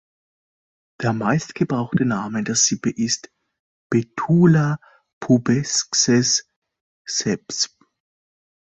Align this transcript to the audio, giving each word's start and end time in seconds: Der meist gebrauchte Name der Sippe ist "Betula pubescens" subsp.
Der 0.99 1.13
meist 1.13 1.53
gebrauchte 1.53 2.05
Name 2.05 2.41
der 2.43 2.55
Sippe 2.55 2.89
ist 2.89 3.29
"Betula 3.91 4.79
pubescens" 5.19 6.49
subsp. 7.05 7.77